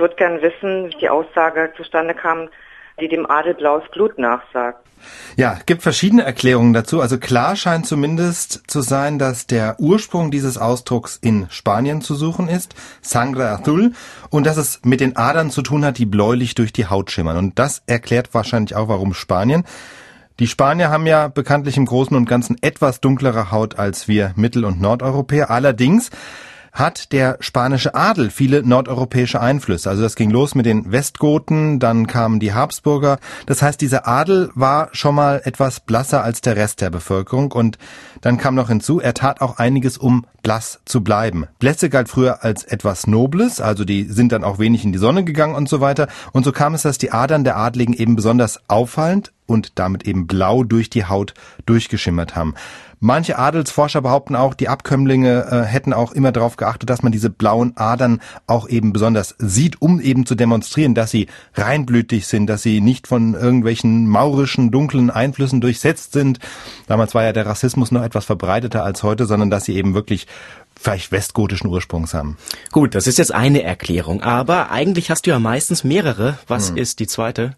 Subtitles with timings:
[0.00, 2.48] würde gern wissen, wie die Aussage zustande kam,
[3.00, 4.84] die dem Adel blaues Blut nachsagt.
[5.36, 7.00] Ja, gibt verschiedene Erklärungen dazu.
[7.00, 12.48] Also klar scheint zumindest zu sein, dass der Ursprung dieses Ausdrucks in Spanien zu suchen
[12.48, 13.92] ist, Sangre Azul,
[14.28, 17.38] und dass es mit den Adern zu tun hat, die bläulich durch die Haut schimmern.
[17.38, 19.64] Und das erklärt wahrscheinlich auch, warum Spanien.
[20.38, 24.64] Die Spanier haben ja bekanntlich im Großen und Ganzen etwas dunklere Haut als wir Mittel-
[24.64, 25.50] und Nordeuropäer.
[25.50, 26.10] Allerdings
[26.72, 29.90] hat der spanische Adel viele nordeuropäische Einflüsse.
[29.90, 33.18] Also das ging los mit den Westgoten, dann kamen die Habsburger.
[33.46, 37.78] Das heißt, dieser Adel war schon mal etwas blasser als der Rest der Bevölkerung und
[38.20, 41.46] dann kam noch hinzu, er tat auch einiges, um blass zu bleiben.
[41.58, 45.24] Blässe galt früher als etwas Nobles, also die sind dann auch wenig in die Sonne
[45.24, 46.08] gegangen und so weiter.
[46.32, 50.26] Und so kam es, dass die Adern der Adligen eben besonders auffallend und damit eben
[50.26, 51.34] blau durch die Haut
[51.66, 52.54] durchgeschimmert haben.
[53.02, 57.30] Manche Adelsforscher behaupten auch, die Abkömmlinge äh, hätten auch immer darauf geachtet, dass man diese
[57.30, 62.62] blauen Adern auch eben besonders sieht, um eben zu demonstrieren, dass sie reinblütig sind, dass
[62.62, 66.40] sie nicht von irgendwelchen maurischen, dunklen Einflüssen durchsetzt sind.
[66.88, 70.26] Damals war ja der Rassismus noch etwas verbreiteter als heute, sondern dass sie eben wirklich
[70.80, 72.38] vielleicht westgotischen Ursprungs haben.
[72.72, 76.38] Gut, das ist jetzt eine Erklärung, aber eigentlich hast du ja meistens mehrere.
[76.46, 76.78] Was hm.
[76.78, 77.54] ist die zweite?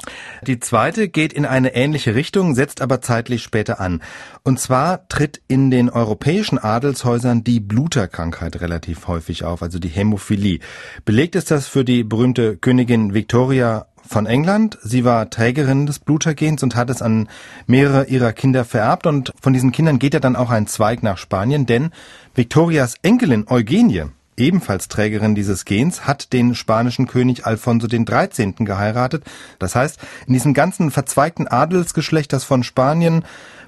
[0.46, 4.02] Die zweite geht in eine ähnliche Richtung, setzt aber zeitlich später an.
[4.42, 10.58] Und zwar tritt in den europäischen Adelshäusern die Bluterkrankheit relativ häufig auf, also die Hämophilie.
[11.04, 14.78] Belegt ist das für die berühmte Königin Victoria von England.
[14.82, 17.28] Sie war Trägerin des Blutergens und hat es an
[17.66, 19.06] mehrere ihrer Kinder vererbt.
[19.06, 21.90] Und von diesen Kindern geht ja dann auch ein Zweig nach Spanien, denn
[22.34, 24.04] Victorias Enkelin Eugenie,
[24.36, 28.54] ebenfalls Trägerin dieses Gens, hat den spanischen König Alfonso XIII.
[28.58, 29.24] geheiratet.
[29.58, 33.24] Das heißt, in diesem ganzen verzweigten Adelsgeschlecht, das von Spanien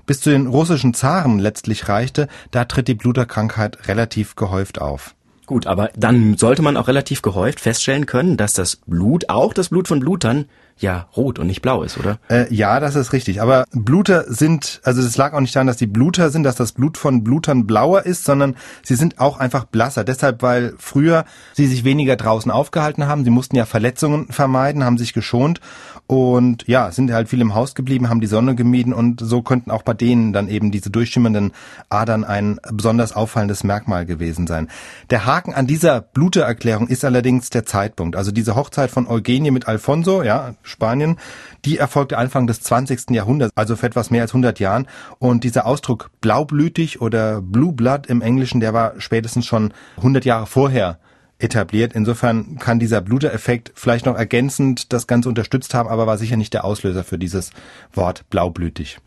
[0.07, 5.15] bis zu den russischen Zaren letztlich reichte, da tritt die Bluterkrankheit relativ gehäuft auf.
[5.47, 9.69] Gut, aber dann sollte man auch relativ gehäuft feststellen können, dass das Blut, auch das
[9.69, 10.47] Blut von Blutern,
[10.79, 12.19] ja rot und nicht blau ist, oder?
[12.29, 13.41] Äh, ja, das ist richtig.
[13.41, 16.73] Aber Bluter sind, also es lag auch nicht daran, dass die Bluter sind, dass das
[16.73, 20.05] Blut von Blutern blauer ist, sondern sie sind auch einfach blasser.
[20.05, 21.25] Deshalb, weil früher
[21.55, 23.25] sie sich weniger draußen aufgehalten haben.
[23.25, 25.61] Sie mussten ja Verletzungen vermeiden, haben sich geschont
[26.07, 29.71] und ja, sind halt viel im Haus geblieben, haben die Sonne gemieden und so könnten
[29.71, 31.53] auch bei denen dann eben diese durchschimmernden
[31.89, 34.69] Adern ein besonders auffallendes Merkmal gewesen sein.
[35.11, 38.17] Der Haken an dieser Blutererklärung ist allerdings der Zeitpunkt.
[38.17, 41.19] Also diese Hochzeit von Eugenie mit Alfonso, ja, Spanien,
[41.65, 43.11] die erfolgte Anfang des 20.
[43.11, 44.89] Jahrhunderts, also vor etwas mehr als 100 Jahren.
[45.19, 50.47] Und dieser Ausdruck blaublütig oder Blue Blood im Englischen, der war spätestens schon 100 Jahre
[50.47, 50.99] vorher
[51.39, 51.93] etabliert.
[51.95, 56.55] Insofern kann dieser Blutereffekt vielleicht noch ergänzend das Ganze unterstützt haben, aber war sicher nicht
[56.55, 57.51] der Auslöser für dieses
[57.93, 58.99] Wort blaublütig.